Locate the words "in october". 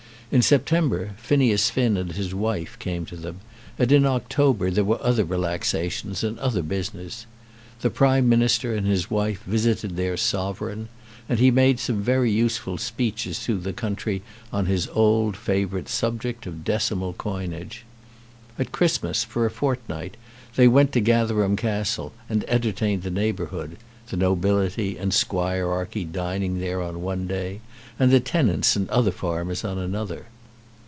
3.91-4.71